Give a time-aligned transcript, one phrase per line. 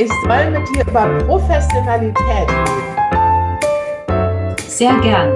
[0.00, 2.64] Ich soll mit dir über Professionalität reden.
[4.66, 5.30] Sehr gern.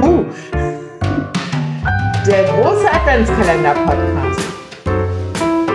[0.00, 0.24] Uh,
[2.24, 4.40] der große Adventskalender-Podcast.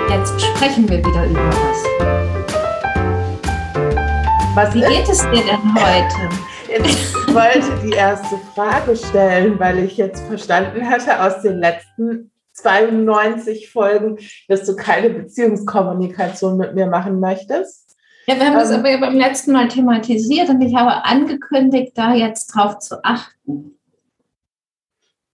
[0.09, 1.83] Jetzt sprechen wir wieder über was.
[4.55, 4.89] Was Wie ist?
[4.89, 6.29] geht es dir denn heute?
[6.85, 13.69] Ich wollte die erste Frage stellen, weil ich jetzt verstanden hatte aus den letzten 92
[13.69, 17.95] Folgen, dass du keine Beziehungskommunikation mit mir machen möchtest.
[18.27, 18.79] Ja, wir haben das Ähm.
[18.79, 23.77] aber ja beim letzten Mal thematisiert und ich habe angekündigt, da jetzt drauf zu achten.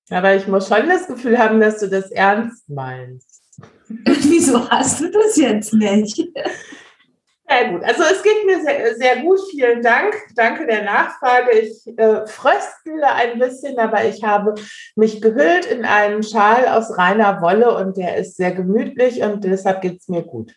[0.09, 3.41] Aber ich muss schon das Gefühl haben, dass du das ernst meinst.
[3.87, 6.19] Wieso hast du das jetzt nicht?
[7.51, 7.83] Sehr gut.
[7.83, 9.39] Also es geht mir sehr, sehr gut.
[9.49, 10.15] Vielen Dank.
[10.35, 11.51] Danke der Nachfrage.
[11.51, 14.55] Ich äh, fröstle ein bisschen, aber ich habe
[14.95, 19.81] mich gehüllt in einen Schal aus reiner Wolle und der ist sehr gemütlich und deshalb
[19.81, 20.53] geht es mir gut.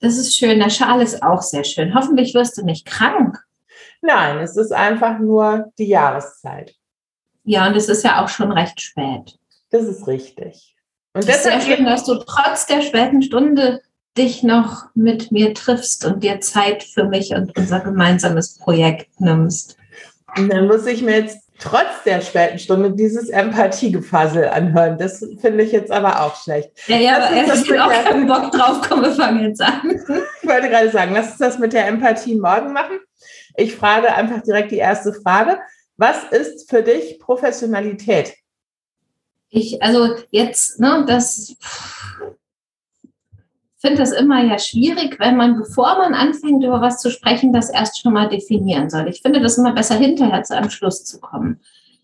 [0.00, 0.58] Das ist schön.
[0.58, 1.94] Der Schal ist auch sehr schön.
[1.94, 3.42] Hoffentlich wirst du nicht krank.
[4.02, 6.74] Nein, es ist einfach nur die Jahreszeit.
[7.44, 9.38] Ja, und es ist ja auch schon recht spät.
[9.70, 10.76] Das ist richtig.
[11.14, 13.80] Und Es ist sehr deshalb schön, dass du trotz der späten Stunde
[14.16, 19.76] dich noch mit mir triffst und dir Zeit für mich und unser gemeinsames Projekt nimmst.
[20.36, 24.98] Und dann muss ich mir jetzt trotz der späten Stunde dieses Empathiegefassel anhören.
[24.98, 26.70] Das finde ich jetzt aber auch schlecht.
[26.86, 28.80] Ja, ja, aber ich habe auch keinen Bock drauf.
[28.88, 29.80] Komm, wir fangen jetzt an.
[30.42, 32.98] Ich wollte gerade sagen, lass uns das mit der Empathie morgen machen.
[33.56, 35.58] Ich frage einfach direkt die erste Frage.
[35.96, 38.34] Was ist für dich Professionalität?
[39.50, 41.56] Ich, also jetzt, ne, das
[43.80, 47.70] finde das immer ja schwierig, wenn man, bevor man anfängt, über was zu sprechen, das
[47.70, 49.08] erst schon mal definieren soll.
[49.08, 51.60] Ich finde das immer besser, hinterher zu einem Schluss zu kommen,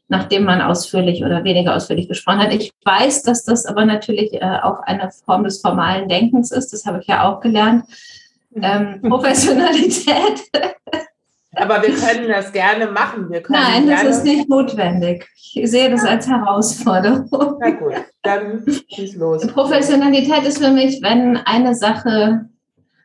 [0.08, 2.55] nachdem man ausführlich oder weniger ausführlich gesprochen hat.
[2.55, 6.72] Ich weiß, dass das aber natürlich äh, auch eine Form des formalen Denkens ist.
[6.72, 7.84] Das habe ich ja auch gelernt.
[8.55, 10.42] Ähm, Professionalität.
[11.56, 13.31] Aber wir können das gerne machen.
[13.31, 15.28] Wir können Nein, das ist nicht notwendig.
[15.54, 17.59] Ich sehe das als Herausforderung.
[17.60, 19.47] Na gut, dann schieß los.
[19.47, 22.48] Professionalität ist für mich, wenn eine Sache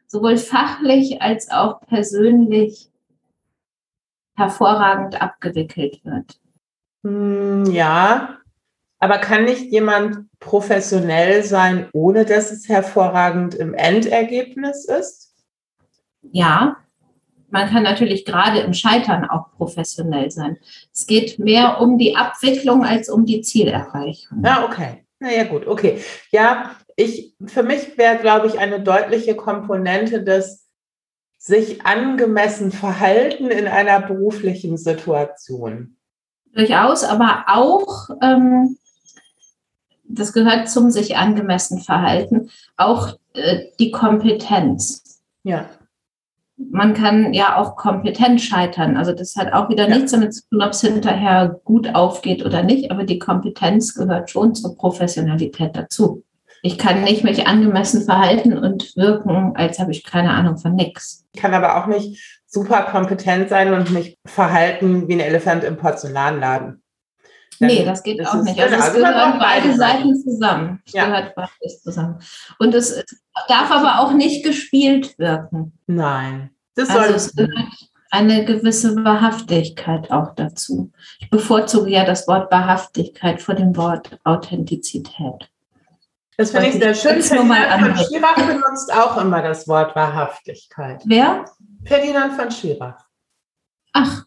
[0.07, 2.89] sowohl fachlich als auch persönlich
[4.35, 6.39] hervorragend abgewickelt wird.
[7.03, 8.39] Hm, ja,
[8.99, 15.35] aber kann nicht jemand professionell sein, ohne dass es hervorragend im Endergebnis ist?
[16.21, 16.77] Ja,
[17.51, 20.57] man kann natürlich gerade im Scheitern auch professionell sein.
[20.93, 24.43] Es geht mehr um die Abwicklung als um die Zielerreichung.
[24.43, 25.05] Ja, okay.
[25.19, 26.01] Na ja, gut, okay.
[26.31, 30.69] Ja, ich, für mich wäre, glaube ich, eine deutliche Komponente des
[31.37, 35.95] sich angemessen verhalten in einer beruflichen Situation.
[36.53, 38.77] Durchaus, aber auch, ähm,
[40.03, 45.21] das gehört zum sich angemessen Verhalten, auch äh, die Kompetenz.
[45.43, 45.69] Ja.
[46.71, 48.97] Man kann ja auch kompetent scheitern.
[48.97, 49.95] Also das hat auch wieder Ja.
[49.95, 54.29] nichts damit zu tun, ob es hinterher gut aufgeht oder nicht, aber die Kompetenz gehört
[54.29, 56.23] schon zur Professionalität dazu.
[56.61, 61.25] Ich kann nicht mich angemessen verhalten und wirken, als habe ich keine Ahnung von nix.
[61.33, 65.77] Ich kann aber auch nicht super kompetent sein und mich verhalten wie ein Elefant im
[65.77, 66.81] Porzellanladen.
[67.59, 68.59] Dann nee, das geht ist auch nicht.
[68.59, 70.15] Also es also gehören beide Seiten.
[70.15, 70.81] Zusammen.
[70.85, 71.05] Es Ja.
[71.05, 72.19] gehört beides zusammen.
[72.57, 73.03] Und es
[73.47, 75.73] darf aber auch nicht gespielt wirken.
[75.87, 77.51] Nein, das Also soll es gehört
[78.11, 80.91] eine gewisse Wahrhaftigkeit auch dazu.
[81.19, 85.51] Ich bevorzuge ja das Wort Wahrhaftigkeit vor dem Wort Authentizität.
[86.37, 87.21] Das finde ich sehr schön.
[87.21, 91.01] Ferdinand von Schirach benutzt auch immer das Wort Wahrhaftigkeit.
[91.05, 91.45] Wer?
[91.83, 93.05] Ferdinand von Schirach.
[93.93, 94.23] Ach,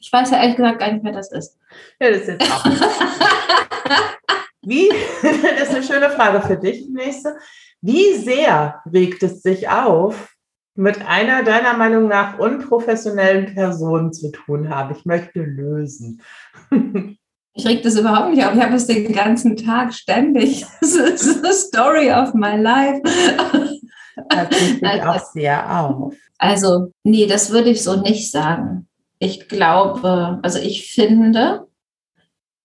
[0.00, 1.58] ich weiß ja ehrlich gesagt gar nicht, wer das ist.
[2.00, 2.64] Ja, das ist jetzt auch.
[4.62, 4.88] Wie,
[5.22, 7.36] das ist eine schöne Frage für dich, nächste.
[7.80, 10.34] Wie sehr regt es sich auf,
[10.74, 14.94] mit einer deiner Meinung nach unprofessionellen Person zu tun haben?
[14.96, 16.22] Ich möchte lösen.
[17.54, 18.54] Ich reg das überhaupt nicht auf.
[18.54, 20.64] Ich habe es den ganzen Tag ständig.
[20.80, 23.00] Das ist the story of my life.
[23.02, 26.14] Das regt mich Also- auch sehr auf.
[26.38, 28.87] Also, nee, das würde ich so nicht sagen.
[29.18, 31.66] Ich glaube, also ich finde,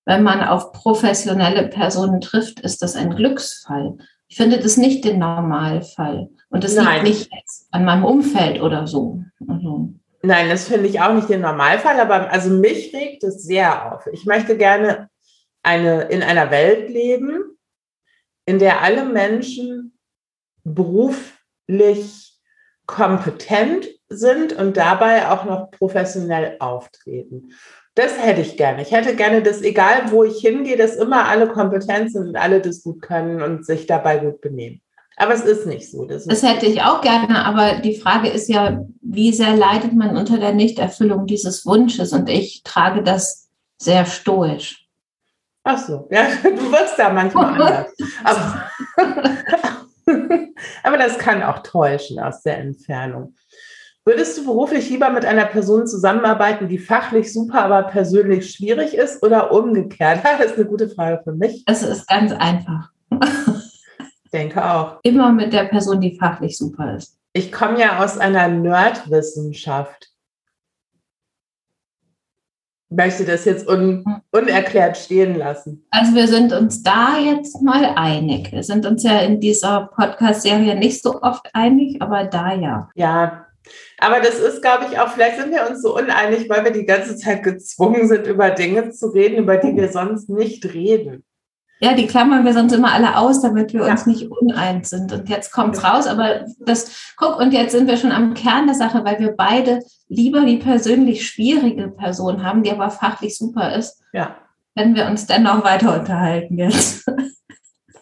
[0.06, 3.98] wenn man auf professionelle Personen trifft, ist das ein Glücksfall.
[4.28, 6.30] Ich finde das nicht den Normalfall.
[6.50, 7.06] Und das Nein.
[7.06, 9.24] liegt nicht an meinem Umfeld oder so.
[9.48, 13.94] Also, Nein, das finde ich auch nicht den Normalfall, aber also mich regt es sehr
[13.94, 14.08] auf.
[14.12, 15.10] Ich möchte gerne
[15.64, 17.58] eine, in einer Welt leben,
[18.46, 19.98] in der alle Menschen
[20.64, 22.33] beruflich
[22.86, 27.54] kompetent sind und dabei auch noch professionell auftreten.
[27.96, 28.82] Das hätte ich gerne.
[28.82, 32.60] Ich hätte gerne, dass egal wo ich hingehe, dass immer alle kompetent sind und alle
[32.60, 34.82] das gut können und sich dabei gut benehmen.
[35.16, 36.06] Aber es ist nicht so.
[36.06, 40.18] Das, das hätte ich auch gerne, aber die Frage ist ja, wie sehr leidet man
[40.18, 42.14] unter der Nichterfüllung dieses Wunsches?
[42.14, 44.88] Und ich trage das sehr stoisch.
[45.64, 47.88] Ach so, ja, du wirkst da manchmal anders.
[48.24, 48.64] Aber,
[50.84, 53.36] aber das kann auch täuschen aus der Entfernung.
[54.06, 59.24] Würdest du beruflich lieber mit einer Person zusammenarbeiten, die fachlich super, aber persönlich schwierig ist
[59.24, 60.22] oder umgekehrt?
[60.38, 61.64] Das ist eine gute Frage für mich.
[61.68, 62.90] Es ist ganz einfach.
[64.26, 65.00] Ich denke auch.
[65.04, 67.18] Immer mit der Person, die fachlich super ist.
[67.32, 70.13] Ich komme ja aus einer Nerdwissenschaft.
[72.94, 75.84] Ich möchte das jetzt un unerklärt stehen lassen.
[75.90, 78.52] Also wir sind uns da jetzt mal einig.
[78.52, 82.90] Wir sind uns ja in dieser Podcast-Serie nicht so oft einig, aber da ja.
[82.94, 83.48] Ja,
[83.98, 86.86] aber das ist, glaube ich, auch, vielleicht sind wir uns so uneinig, weil wir die
[86.86, 91.24] ganze Zeit gezwungen sind, über Dinge zu reden, über die wir sonst nicht reden.
[91.84, 93.92] Ja, die klammern wir sonst immer alle aus, damit wir ja.
[93.92, 95.12] uns nicht uneins sind.
[95.12, 98.68] Und jetzt kommt es raus, aber das, guck, und jetzt sind wir schon am Kern
[98.68, 103.76] der Sache, weil wir beide lieber die persönlich schwierige Person haben, die aber fachlich super
[103.76, 104.02] ist.
[104.14, 104.38] Ja.
[104.76, 107.06] Wenn wir uns dennoch weiter unterhalten jetzt.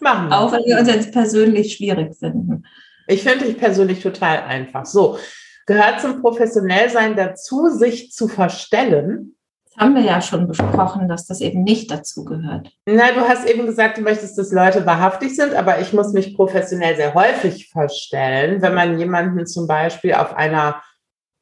[0.00, 0.38] Machen wir.
[0.38, 2.64] Auch wenn wir uns jetzt persönlich schwierig finden.
[3.08, 4.86] Ich finde dich persönlich total einfach.
[4.86, 5.18] So,
[5.66, 9.31] gehört zum Professionellsein dazu, sich zu verstellen.
[9.78, 12.70] Haben wir ja schon besprochen, dass das eben nicht dazu gehört.
[12.86, 16.36] Na, du hast eben gesagt, du möchtest, dass Leute wahrhaftig sind, aber ich muss mich
[16.36, 20.82] professionell sehr häufig verstellen, wenn man jemanden zum Beispiel auf einer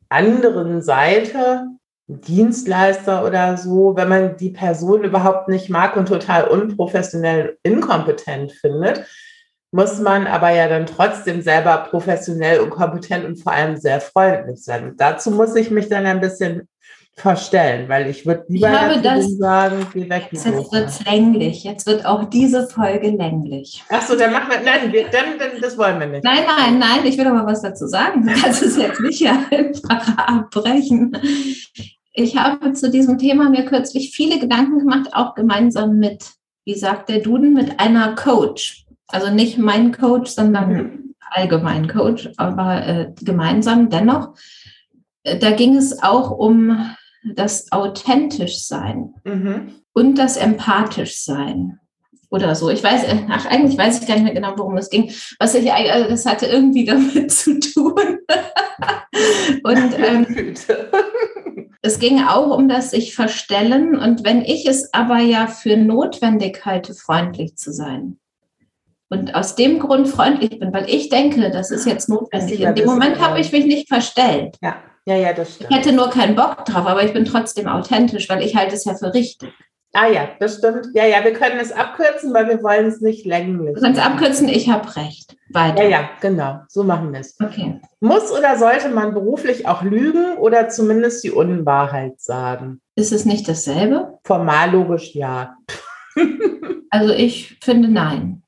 [0.09, 1.67] anderen Seite,
[2.07, 9.07] Dienstleister oder so, wenn man die Person überhaupt nicht mag und total unprofessionell inkompetent findet,
[9.73, 14.65] muss man aber ja dann trotzdem selber professionell und kompetent und vor allem sehr freundlich
[14.65, 14.95] sein.
[14.97, 16.69] Dazu muss ich mich dann ein bisschen
[17.15, 20.29] verstellen, weil ich würde lieber ich das, sagen, geh weg.
[20.31, 21.65] Jetzt wird es länglich.
[21.65, 23.85] Jetzt wird auch diese Folge länglich.
[23.91, 26.25] Ach so, dann machen wir, nein, wir, dann, dann, das wollen wir nicht.
[26.25, 28.27] Nein, nein, nein, ich will aber was dazu sagen.
[28.27, 31.17] Du kannst es jetzt nicht einfach abbrechen.
[32.13, 36.25] Ich habe zu diesem Thema mir kürzlich viele Gedanken gemacht, auch gemeinsam mit,
[36.65, 38.87] wie sagt der Duden, mit einer Coach.
[39.09, 41.15] Also nicht mein Coach, sondern mhm.
[41.31, 44.35] allgemein Coach, aber äh, gemeinsam dennoch.
[45.23, 49.75] Äh, da ging es auch um das authentisch sein mhm.
[49.93, 51.79] und das empathisch sein
[52.31, 52.71] oder so.
[52.71, 55.13] Ich weiß, äh, ach, eigentlich weiß ich gar nicht mehr genau, worum es ging.
[55.39, 58.19] Was ich, also das hatte irgendwie damit zu tun.
[59.65, 60.55] und ähm,
[61.83, 63.99] es ging auch um das sich verstellen.
[63.99, 68.17] Und wenn ich es aber ja für notwendig halte, freundlich zu sein,
[69.13, 72.61] und aus dem Grund freundlich bin, weil ich denke, das ist jetzt notwendig.
[72.61, 74.57] In dem Moment habe ich mich nicht verstellt.
[74.63, 74.77] Ja,
[75.11, 75.71] ja, ja, das stimmt.
[75.71, 78.85] Ich hätte nur keinen Bock drauf, aber ich bin trotzdem authentisch, weil ich halte es
[78.85, 79.53] ja für richtig.
[79.93, 80.87] Ah ja, das stimmt.
[80.95, 83.75] Ja, ja, wir können es abkürzen, weil wir wollen es nicht länglich.
[83.75, 85.37] Du kannst abkürzen, ich habe recht.
[85.53, 85.83] Weiter.
[85.83, 86.61] Ja, ja, genau.
[86.69, 87.37] So machen wir es.
[87.43, 87.81] Okay.
[87.99, 92.81] Muss oder sollte man beruflich auch lügen oder zumindest die Unwahrheit sagen?
[92.95, 94.19] Ist es nicht dasselbe?
[94.23, 95.57] Formal logisch ja.
[96.91, 98.45] also ich finde nein.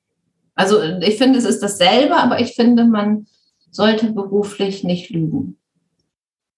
[0.54, 3.26] Also ich finde, es ist dasselbe, aber ich finde, man
[3.72, 5.58] sollte beruflich nicht lügen.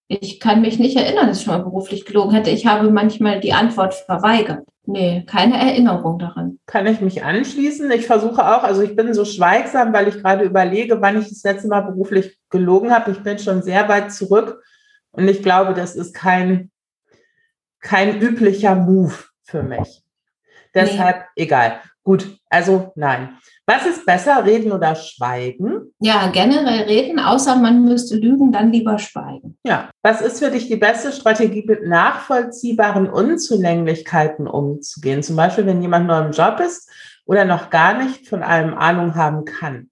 [0.06, 2.50] Ich kann mich nicht erinnern, dass ich schon mal beruflich gelogen hätte.
[2.50, 4.66] Ich habe manchmal die Antwort verweigert.
[4.86, 6.58] Nee, keine Erinnerung daran.
[6.66, 7.90] Kann ich mich anschließen?
[7.90, 11.42] Ich versuche auch, also ich bin so schweigsam, weil ich gerade überlege, wann ich das
[11.42, 13.12] letzte Mal beruflich gelogen habe.
[13.12, 14.62] Ich bin schon sehr weit zurück
[15.12, 16.70] und ich glaube, das ist kein,
[17.80, 20.02] kein üblicher Move für mich.
[20.74, 21.44] Deshalb nee.
[21.44, 21.80] egal.
[22.02, 23.38] Gut, also nein.
[23.66, 25.94] Was ist besser, reden oder schweigen?
[25.98, 29.56] Ja, generell reden, außer man müsste lügen, dann lieber schweigen.
[29.64, 29.88] Ja.
[30.02, 35.22] Was ist für dich die beste Strategie, mit nachvollziehbaren Unzulänglichkeiten umzugehen?
[35.22, 36.90] Zum Beispiel, wenn jemand neu im Job ist
[37.24, 39.88] oder noch gar nicht von allem Ahnung haben kann.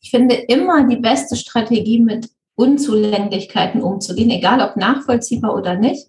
[0.00, 6.08] Ich finde immer die beste Strategie, mit Unzulänglichkeiten umzugehen, egal ob nachvollziehbar oder nicht,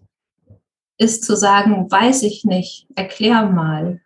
[0.97, 4.01] ist zu sagen, weiß ich nicht, erklär mal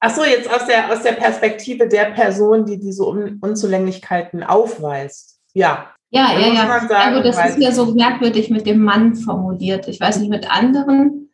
[0.00, 5.40] Ach so, jetzt aus der, aus der Perspektive der Person, die diese Un Unzulänglichkeiten aufweist.
[5.54, 5.90] Ja.
[6.10, 6.86] Ja, ja, ja.
[6.86, 9.88] Sagen, also das ist ja so merkwürdig mit dem Mann formuliert.
[9.88, 11.30] Ich weiß nicht, mit anderen,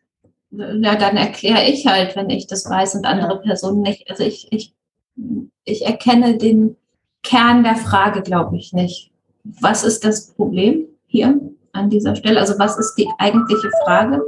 [0.50, 4.08] ja, dann erkläre ich halt, wenn ich das weiß und andere Personen nicht.
[4.10, 4.74] Also ich, ich,
[5.64, 6.76] ich erkenne den
[7.22, 9.10] Kern der Frage, glaube ich, nicht.
[9.44, 11.40] Was ist das Problem hier
[11.72, 12.40] an dieser Stelle?
[12.40, 14.22] Also was ist die eigentliche Frage?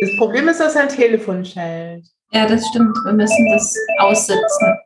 [0.00, 2.04] Das Problem ist, dass ein Telefon schellt.
[2.32, 2.96] Ja, das stimmt.
[3.04, 4.78] Wir müssen das aussitzen.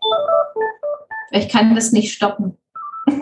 [1.30, 2.56] Ich kann das nicht stoppen.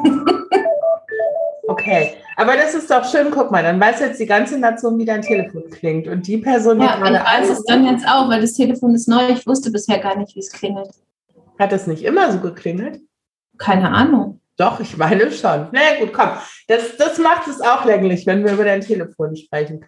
[1.69, 3.31] okay, aber das ist doch schön.
[3.31, 6.09] Guck mal, dann weiß jetzt die ganze Nation, wie dein Telefon klingt.
[6.09, 7.17] Und die Person, die ja, gerade.
[7.17, 9.29] Ich weiß es dann jetzt auch, weil das Telefon ist neu.
[9.29, 10.91] Ich wusste bisher gar nicht, wie es klingelt.
[11.59, 13.01] Hat es nicht immer so geklingelt?
[13.59, 14.41] Keine Ahnung.
[14.57, 15.69] Doch, ich meine schon.
[15.73, 16.31] Na naja, gut, komm.
[16.67, 19.85] Das, das macht es auch länglich, wenn wir über dein Telefon sprechen.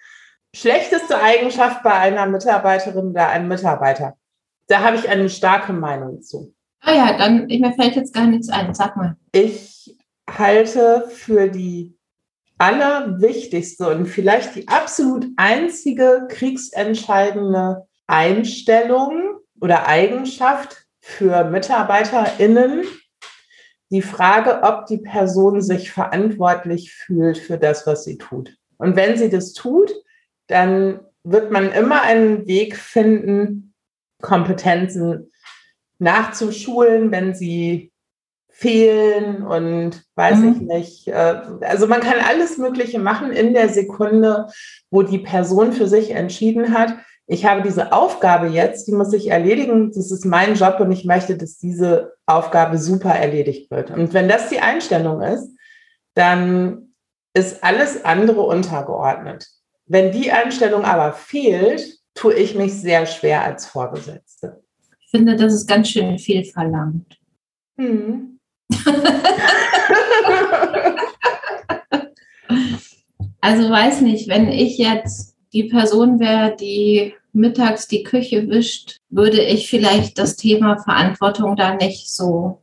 [0.55, 4.15] Schlechteste Eigenschaft bei einer Mitarbeiterin oder einem Mitarbeiter.
[4.71, 6.55] Da habe ich eine starke Meinung zu.
[6.81, 8.73] Ah ja, dann mir fällt jetzt gar nichts ein.
[8.73, 9.17] Sag mal.
[9.33, 9.97] Ich
[10.31, 11.99] halte für die
[12.57, 22.85] allerwichtigste und vielleicht die absolut einzige kriegsentscheidende Einstellung oder Eigenschaft für MitarbeiterInnen
[23.91, 28.57] die Frage, ob die Person sich verantwortlich fühlt für das, was sie tut.
[28.79, 29.93] Und wenn sie das tut,
[30.47, 33.70] dann wird man immer einen Weg finden,
[34.21, 35.31] Kompetenzen
[35.99, 37.93] nachzuschulen, wenn sie
[38.49, 40.53] fehlen und weiß mhm.
[40.53, 41.09] ich nicht.
[41.09, 44.49] Äh, also man kann alles Mögliche machen in der Sekunde,
[44.91, 46.95] wo die Person für sich entschieden hat,
[47.33, 51.05] ich habe diese Aufgabe jetzt, die muss ich erledigen, das ist mein Job und ich
[51.05, 53.93] möchte, dass diese Aufgabe super erledigt wird.
[53.93, 55.49] Und wenn das die Einstellung ist,
[56.15, 56.93] dann
[57.33, 59.47] ist alles andere untergeordnet.
[59.87, 64.63] Wenn die Einstellung aber fehlt, tue ich mich sehr schwer als Vorgesetzte.
[65.01, 67.19] Ich finde, das ist ganz schön viel verlangt.
[67.79, 68.39] Hm.
[73.41, 79.41] also weiß nicht, wenn ich jetzt die Person wäre, die mittags die Küche wischt, würde
[79.41, 82.63] ich vielleicht das Thema Verantwortung da nicht so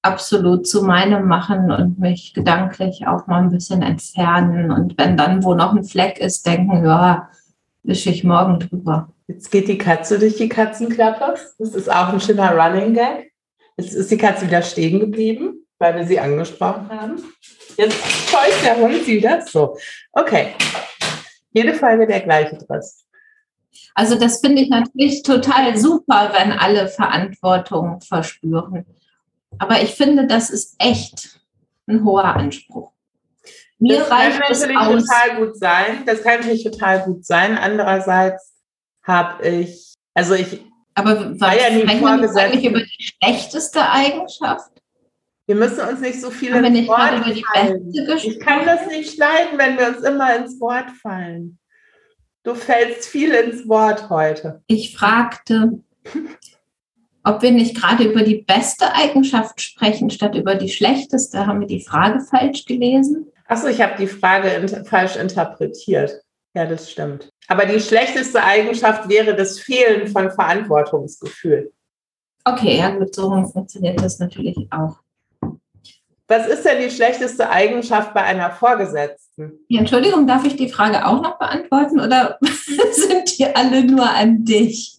[0.00, 4.70] absolut zu meinem machen und mich gedanklich auch mal ein bisschen entfernen.
[4.70, 7.28] Und wenn dann wo noch ein Fleck ist, denken, ja,
[7.82, 9.12] wische ich morgen drüber.
[9.26, 11.38] Jetzt geht die Katze durch die Katzenklappe.
[11.58, 13.32] Das ist auch ein schöner Running Gag.
[13.76, 17.22] Jetzt ist die Katze wieder stehen geblieben, weil wir sie angesprochen haben.
[17.76, 17.96] Jetzt
[18.28, 19.42] scheucht der Hund sie wieder.
[19.42, 19.76] So,
[20.12, 20.54] okay.
[21.52, 23.06] Jede Folge der gleiche Driss.
[23.94, 28.84] Also das finde ich natürlich total super, wenn alle Verantwortung verspüren.
[29.58, 31.40] Aber ich finde, das ist echt
[31.86, 32.92] ein hoher Anspruch.
[33.78, 35.04] Mir das reicht kann natürlich aus.
[35.04, 36.02] total gut sein.
[36.06, 37.56] Das kann natürlich total gut sein.
[37.56, 38.54] Andererseits
[39.02, 40.60] habe ich, also ich
[40.94, 44.70] aber war ja nie eigentlich über die schlechteste Eigenschaft?
[45.46, 47.22] Wir müssen uns nicht so viel ins Wort
[47.54, 47.92] fallen.
[47.92, 51.58] Ich kann das nicht schneiden, wenn wir uns immer ins Wort fallen.
[52.42, 54.62] Du fällst viel ins Wort heute.
[54.66, 55.80] Ich fragte,
[57.24, 61.46] ob wir nicht gerade über die beste Eigenschaft sprechen, statt über die schlechteste.
[61.46, 63.26] Haben wir die Frage falsch gelesen?
[63.50, 66.22] Achso, ich habe die Frage in, falsch interpretiert.
[66.54, 67.32] Ja, das stimmt.
[67.48, 71.72] Aber die schlechteste Eigenschaft wäre das Fehlen von Verantwortungsgefühl.
[72.44, 74.98] Okay, ja gut, so funktioniert das natürlich auch.
[76.28, 79.58] Was ist denn die schlechteste Eigenschaft bei einer Vorgesetzten?
[79.66, 82.38] Ja, Entschuldigung, darf ich die Frage auch noch beantworten oder
[82.92, 84.96] sind die alle nur an dich?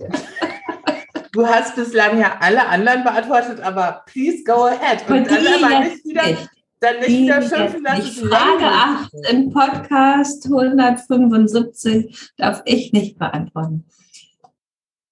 [1.31, 5.10] Du hast bislang ja alle anderen beantwortet, aber please go ahead.
[5.10, 6.50] Und dann aber nicht wieder, nicht.
[6.81, 13.19] Dann nicht die wieder schimpfen, dass Die Frage 8 im Podcast 175 darf ich nicht
[13.19, 13.85] beantworten.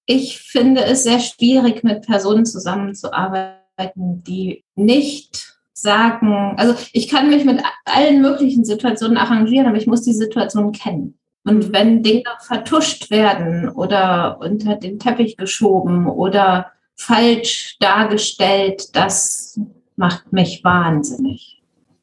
[0.04, 7.44] Ich finde es sehr schwierig, mit Personen zusammenzuarbeiten, die nicht sagen, also ich kann mich
[7.44, 11.20] mit allen möglichen Situationen arrangieren, aber ich muss die Situation kennen.
[11.44, 11.72] Und mhm.
[11.72, 19.60] wenn Dinge vertuscht werden oder unter den Teppich geschoben oder falsch dargestellt, das
[19.94, 21.59] macht mich wahnsinnig.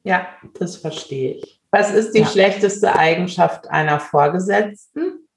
[0.08, 0.26] Ja,
[0.58, 1.62] das verstehe ich.
[1.70, 2.26] Was ist die ja.
[2.26, 5.28] schlechteste Eigenschaft einer Vorgesetzten?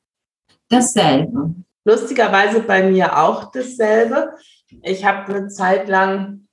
[0.69, 1.57] Dasselbe.
[1.85, 4.33] Lustigerweise bei mir auch dasselbe.
[4.83, 6.47] Ich habe eine Zeit lang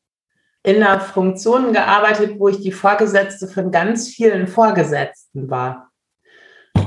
[0.63, 5.91] in einer Funktion gearbeitet, wo ich die Vorgesetzte von ganz vielen Vorgesetzten war.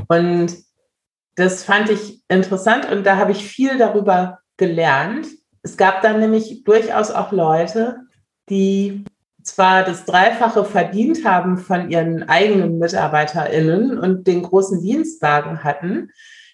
[0.09, 0.57] Und
[1.37, 5.29] das fand ich interessant und da habe ich viel darüber gelernt.
[5.63, 8.01] Es gab dann nämlich durchaus auch Leute,
[8.49, 9.05] die
[9.43, 16.11] zwar das Dreifache verdient haben von ihren eigenen MitarbeiterInnen und den großen Dienstwagen hatten,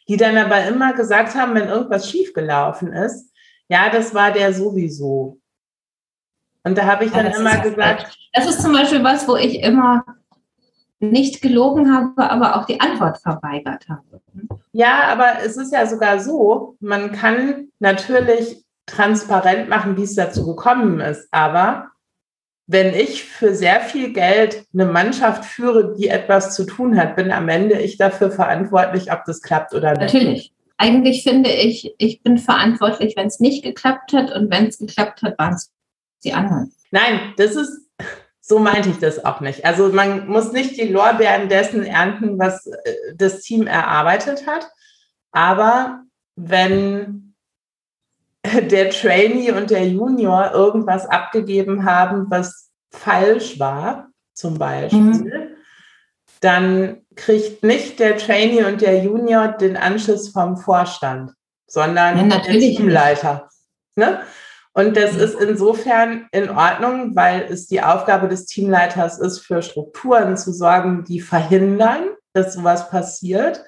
[0.09, 3.33] die dann aber immer gesagt haben, wenn irgendwas schiefgelaufen ist,
[3.69, 5.39] ja, das war der sowieso.
[6.63, 8.17] Und da habe ich dann ja, immer gesagt.
[8.33, 10.05] Das ist zum Beispiel was, wo ich immer
[10.99, 14.21] nicht gelogen habe, aber auch die Antwort verweigert habe.
[14.73, 20.47] Ja, aber es ist ja sogar so, man kann natürlich transparent machen, wie es dazu
[20.47, 21.29] gekommen ist.
[21.33, 21.89] Aber
[22.67, 27.31] wenn ich für sehr viel Geld eine Mannschaft führe, die etwas zu tun hat, bin
[27.31, 30.15] am Ende ich dafür verantwortlich, ob das klappt oder nicht.
[30.15, 30.53] Natürlich.
[30.79, 35.23] Eigentlich finde ich, ich bin verantwortlich, wenn es nicht geklappt hat und wenn es geklappt
[35.23, 35.73] hat, waren es
[36.25, 36.73] die anderen.
[36.91, 37.89] Nein, das ist,
[38.41, 39.65] so meinte ich das auch nicht.
[39.65, 44.69] Also man muss nicht die Lorbeeren dessen ernten, was äh, das Team erarbeitet hat.
[45.31, 46.03] Aber
[46.35, 47.26] wenn
[48.71, 55.33] der Trainee und der Junior irgendwas abgegeben haben, was falsch war, zum Beispiel, mhm.
[56.41, 61.33] dann kriegt nicht der Trainee und der Junior den Anschluss vom Vorstand,
[61.67, 63.49] sondern ja, der Teamleiter.
[63.97, 64.21] Ne?
[64.75, 70.37] Und das ist insofern in Ordnung, weil es die Aufgabe des Teamleiters ist, für Strukturen
[70.37, 73.65] zu sorgen, die verhindern, dass sowas passiert.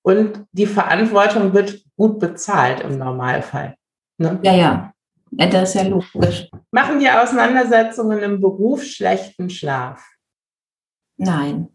[0.00, 3.76] Und die Verantwortung wird gut bezahlt im Normalfall.
[4.18, 4.38] Ne?
[4.42, 4.92] Ja, ja.
[5.32, 6.48] Ja, das ist ja logisch.
[6.70, 10.02] Machen die Auseinandersetzungen im Beruf schlechten Schlaf?
[11.16, 11.68] Nein.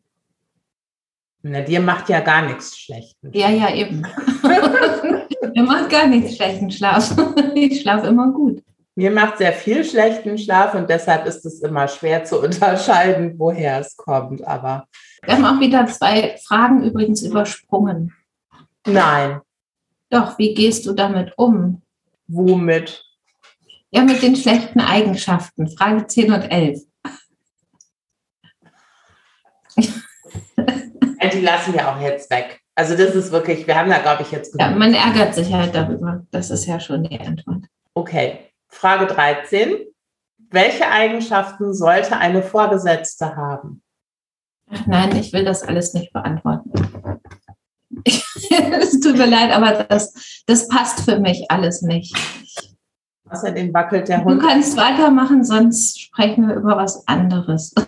[1.44, 3.32] Na, dir macht ja gar nichts schlechten.
[3.34, 4.02] Ja, ja, eben.
[5.54, 7.16] Mir macht gar nichts schlechten Schlaf.
[7.54, 8.64] Ich schlafe immer gut.
[8.96, 13.80] Mir macht sehr viel schlechten Schlaf und deshalb ist es immer schwer zu unterscheiden, woher
[13.80, 14.46] es kommt.
[14.48, 14.88] Aber
[15.24, 18.14] wir haben auch wieder zwei Fragen übrigens übersprungen.
[18.86, 19.42] Nein.
[20.10, 21.82] Doch, wie gehst du damit um?
[22.32, 23.04] Womit?
[23.92, 25.68] Ja, mit den schlechten Eigenschaften.
[25.68, 26.82] Frage 10 und 11.
[31.34, 32.62] die lassen wir auch jetzt weg.
[32.76, 34.56] Also das ist wirklich, wir haben da, glaube ich, jetzt.
[34.60, 36.26] Ja, man ärgert sich halt darüber.
[36.32, 37.66] Das ist ja schon die Antwort.
[37.94, 38.40] Okay.
[38.70, 39.76] Frage 13.
[40.50, 43.84] Welche Eigenschaften sollte eine Vorgesetzte haben?
[44.70, 46.72] Ach nein, ich will das alles nicht beantworten.
[48.80, 52.16] es tut mir leid, aber das, das passt für mich alles nicht.
[53.30, 54.42] Außerdem wackelt der Hund.
[54.42, 57.74] Du kannst weitermachen, sonst sprechen wir über was anderes.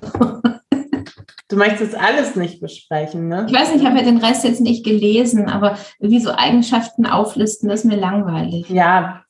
[1.50, 3.46] Du möchtest alles nicht besprechen, ne?
[3.48, 7.06] Ich weiß nicht, ich habe ja den Rest jetzt nicht gelesen, aber wie so Eigenschaften
[7.06, 8.68] auflisten, ist mir langweilig.
[8.70, 9.24] Ja,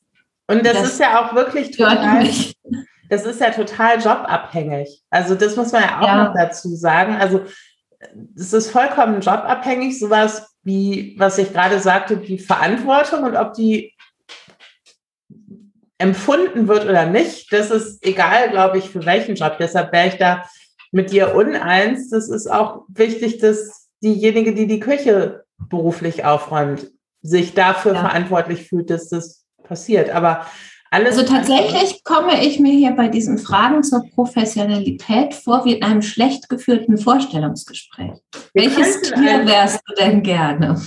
[0.48, 2.26] und das, das ist ja auch wirklich total,
[3.10, 5.02] das ist ja total jobabhängig.
[5.10, 6.24] Also das muss man ja auch ja.
[6.24, 7.16] noch dazu sagen.
[7.16, 7.42] Also
[8.36, 13.94] es ist vollkommen jobabhängig, sowas wie, was ich gerade sagte, die Verantwortung und ob die
[15.98, 19.58] empfunden wird oder nicht, das ist egal, glaube ich, für welchen Job.
[19.60, 20.44] Deshalb wäre ich da
[20.92, 22.10] mit dir uneins.
[22.10, 28.02] Das ist auch wichtig, dass diejenige, die die Küche beruflich aufräumt, sich dafür ja.
[28.02, 30.10] verantwortlich fühlt, dass das passiert.
[30.10, 30.46] Aber
[30.94, 35.84] alles also tatsächlich komme ich mir hier bei diesen Fragen zur Professionalität vor wie in
[35.84, 38.12] einem schlecht geführten Vorstellungsgespräch.
[38.54, 40.80] Wir Welches Tier wärst du denn gerne?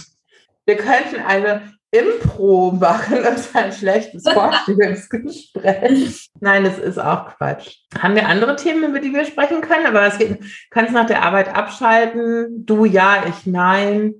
[0.65, 6.31] Wir könnten eine Impro machen und ein schlechtes Vorstellungsgespräch.
[6.39, 7.79] Nein, das ist auch Quatsch.
[8.01, 9.87] Haben wir andere Themen, über die wir sprechen können?
[9.87, 10.39] Aber es geht,
[10.71, 12.65] kannst nach der Arbeit abschalten.
[12.65, 14.15] Du ja, ich nein.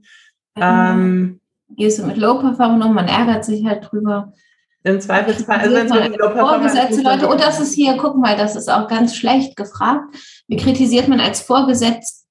[0.57, 1.39] Ähm,
[1.77, 4.33] Gehst du mit Low Performance um, man ärgert sich halt drüber.
[4.87, 8.71] Im Zweifelsfall, also wenn man Vorgesetzte Leute, und das ist hier, guck mal, das ist
[8.71, 10.15] auch ganz schlecht gefragt.
[10.47, 12.27] Wie kritisiert man als Vorgesetzte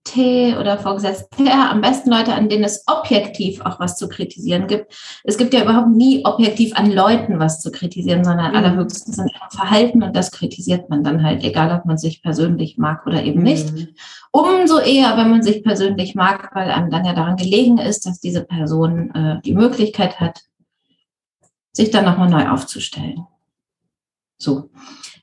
[0.58, 4.94] oder Vorgesetzte am besten Leute, an denen es objektiv auch was zu kritisieren gibt.
[5.26, 8.58] Es gibt ja überhaupt nie objektiv an Leuten was zu kritisieren, sondern mhm.
[8.58, 12.78] allerhöchstens an ihrem Verhalten und das kritisiert man dann halt, egal ob man sich persönlich
[12.78, 13.46] mag oder eben mhm.
[13.46, 13.74] nicht.
[14.32, 18.22] Umso eher, wenn man sich persönlich mag, weil einem dann ja daran gelegen ist, dass
[18.22, 20.42] diese Person äh, die Möglichkeit hat,
[21.76, 23.28] sich dann nochmal neu aufzustellen.
[24.38, 24.70] So.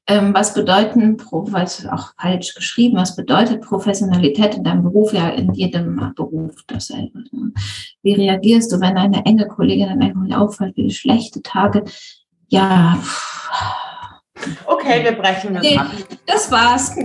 [0.09, 1.17] Ähm, was bedeuten,
[1.63, 5.13] es auch falsch geschrieben, was bedeutet Professionalität in deinem Beruf?
[5.13, 7.23] Ja, in jedem Beruf dasselbe.
[8.03, 11.85] Wie reagierst du, wenn eine enge Kollegin dann irgendwie auffällt, wie schlechte Tage?
[12.49, 12.99] Ja.
[14.67, 15.87] Okay, wir brechen das nee, ab.
[16.27, 16.97] Das war's.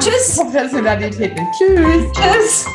[0.00, 0.36] Tschüss.
[0.36, 1.36] Professionalität.
[1.58, 2.12] Tschüss.
[2.12, 2.66] Tschüss.